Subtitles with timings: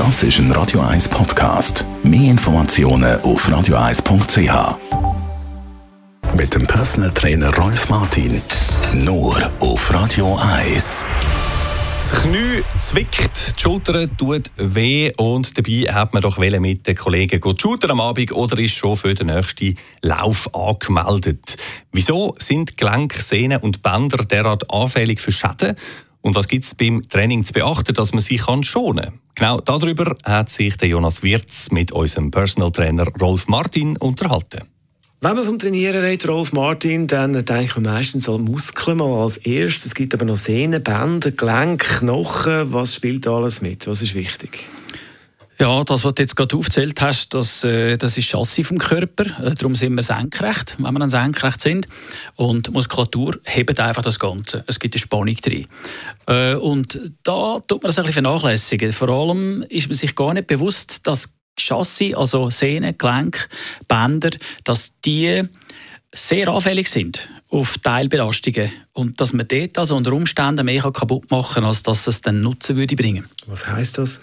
[0.00, 1.84] Das ist ein Radio 1 Podcast.
[2.02, 4.78] Mehr Informationen auf radio1.ch.
[6.34, 8.40] Mit dem Personal Trainer Rolf Martin.
[8.94, 11.04] Nur auf Radio 1.
[11.96, 17.38] Das Knie zwickt, die Schulter tut weh und dabei hat man doch mit den Kollegen
[17.58, 21.58] shooten am Abend oder ist schon für den nächsten Lauf angemeldet.
[21.92, 25.76] Wieso sind Gelenk, Sehnen und Bänder derart anfällig für Schäden?
[26.22, 29.20] Und was gibt es beim Training zu beachten, dass man sich schonen kann?
[29.34, 34.62] Genau darüber hat sich der Jonas Wirz mit unserem Personal Trainer Rolf Martin unterhalten.
[35.22, 39.36] Wenn man vom Trainieren redet, Rolf Martin, dann denkt man meistens an Muskeln mal als
[39.36, 39.86] erstes.
[39.86, 42.72] Es gibt aber noch Sehnen, Bänder, Gelenke, Knochen.
[42.72, 43.86] Was spielt alles mit?
[43.86, 44.66] Was ist wichtig?
[45.60, 49.24] Ja, das, was du jetzt gerade aufgezählt hast, das, äh, das ist Chassis vom Körper.
[49.44, 51.86] Äh, darum sind wir senkrecht, wenn wir dann senkrecht sind.
[52.36, 54.64] Und Muskulatur hebt einfach das Ganze.
[54.66, 55.66] Es gibt eine Spannung drin.
[56.26, 58.90] Äh, und da tut man das ein bisschen vernachlässigen.
[58.90, 63.46] Vor allem ist man sich gar nicht bewusst, dass Chassis, also Sehnen, Gelenk,
[63.86, 64.30] Bänder,
[64.64, 65.42] dass die
[66.10, 71.54] sehr anfällig sind auf Teilbelastungen und dass man dort also unter Umständen mehr kaputt machen
[71.56, 73.28] kann, als dass es dann Nutzen würde bringen.
[73.46, 74.22] Was heißt das?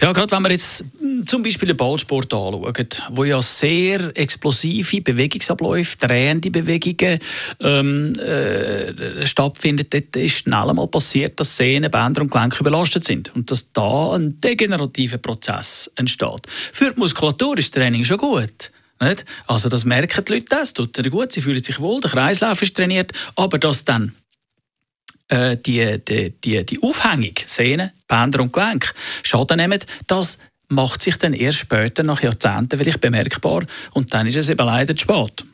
[0.00, 0.84] Ja, gerade wenn wir jetzt
[1.26, 7.18] zum Beispiel den Ballsport anschauen, wo ja sehr explosive Bewegungsabläufe, drehende Bewegungen
[7.60, 13.34] ähm, äh, stattfinden, dort ist schnell einmal passiert, dass Sehnen, Bänder und Gelenke überlastet sind
[13.34, 16.46] und dass da ein degenerativer Prozess entsteht.
[16.48, 18.70] Für die Muskulatur ist das Training schon gut.
[19.00, 19.24] Nicht?
[19.46, 22.60] Also das merken die Leute, das tut ihnen gut, sie fühlen sich wohl, der Kreislauf
[22.60, 24.14] ist trainiert, aber dass dann
[25.30, 28.92] äh, die, die, die, die Aufhängung, Sehnen, Bänder und Gelenk
[29.22, 34.36] Schaden nehmen, das macht sich dann erst später, nach Jahrzehnten, vielleicht bemerkbar und dann ist
[34.36, 35.44] es eben leider zu spät.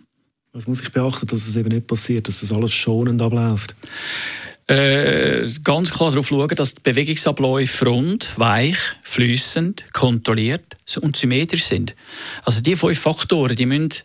[0.53, 3.77] Was muss ich beachten, dass es eben nicht passiert, dass das alles schonend abläuft?
[4.69, 11.95] Äh, ganz klar darauf schauen, dass die Bewegungsabläufe rund, weich, fließend, kontrolliert und symmetrisch sind.
[12.43, 14.03] Also die fünf Faktoren, die müssen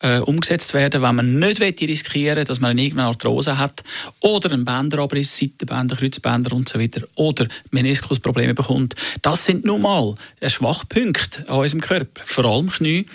[0.00, 3.82] äh, umgesetzt werden, wenn man nicht riskieren will, dass man irgendeine Arthrose hat
[4.20, 8.94] oder einen Bänderabriss, Seitenbänder, Kreuzbänder und so weiter oder Meniskusprobleme bekommt.
[9.22, 10.14] Das sind nun mal
[10.44, 12.22] Schwachpunkte an unserem Körper.
[12.24, 13.06] Vor allem Knie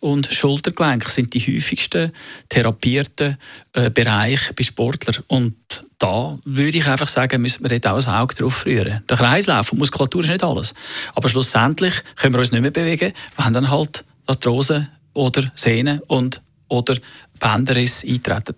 [0.00, 2.12] und Schultergelenk sind die häufigsten
[2.48, 3.36] therapierten
[3.72, 5.54] äh, Bereiche bei Sportlern und
[5.98, 9.02] da würde ich einfach sagen, müssen wir dort auch ein Auge drauf rühren.
[9.06, 10.72] Der Kreislauf und Muskulatur ist nicht alles.
[11.14, 16.42] Aber schlussendlich können wir uns nicht mehr bewegen, wenn dann halt Arthrose oder Sehnen und
[16.68, 16.96] oder
[17.38, 18.56] Bänderriss eintreten.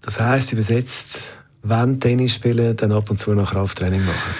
[0.00, 4.34] Das heisst, übersetzt, wenn Tennis spielen, dann ab und zu noch Krafttraining machen?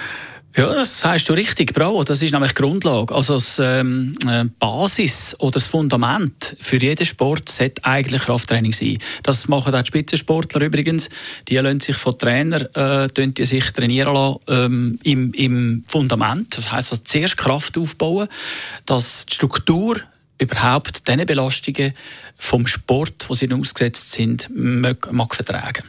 [0.54, 2.04] Ja, das sagst du richtig, bravo.
[2.04, 3.14] Das ist nämlich die Grundlage.
[3.14, 8.98] Also das ähm, äh, Basis oder das Fundament für jeden Sport sollte eigentlich Krafttraining sein.
[9.22, 11.08] Das machen auch die Spitzensportler übrigens.
[11.48, 16.54] Die lassen sich von Trainern äh, die sich trainieren lassen, ähm, im, im Fundament.
[16.54, 18.28] Das heisst, also zuerst Kraft aufbauen,
[18.84, 20.02] dass die Struktur
[20.42, 21.94] überhaupt diese Belastungen
[22.36, 25.84] vom Sport, wo sie ausgesetzt sind, mag, mag vertragen.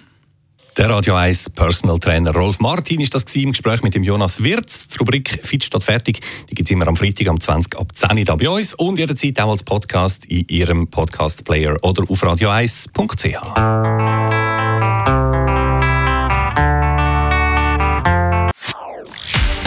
[0.75, 4.87] Der Radio 1 Personal Trainer Rolf Martin ist das im Gespräch mit dem Jonas Wirz.
[4.87, 8.27] Die Rubrik Fit statt fertig, die gibt es immer am Freitag am 20 ab 10
[8.27, 14.22] Uhr bei uns und jederzeit auch als Podcast in Ihrem Podcast Player oder auf radio1.ch.